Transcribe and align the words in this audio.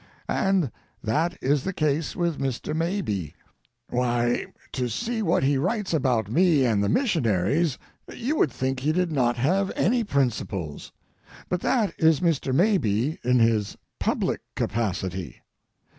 And 0.27 0.71
that 1.03 1.37
is 1.43 1.63
the 1.63 1.73
case 1.73 2.15
with 2.15 2.39
Mr. 2.39 2.75
Mabie. 2.75 3.35
Why, 3.91 4.47
to 4.71 4.89
see 4.89 5.21
what 5.21 5.43
he 5.43 5.59
writes 5.59 5.93
about 5.93 6.27
me 6.27 6.65
and 6.65 6.83
the 6.83 6.89
missionaries 6.89 7.77
you 8.11 8.35
would 8.37 8.51
think 8.51 8.79
he 8.79 8.93
did 8.93 9.11
not 9.11 9.35
have 9.37 9.71
any 9.75 10.03
principles. 10.03 10.91
But 11.49 11.61
that 11.61 11.93
is 11.99 12.19
Mr. 12.19 12.51
Mabie 12.51 13.19
in 13.23 13.37
his 13.37 13.77
public 13.99 14.41
capacity. 14.55 15.39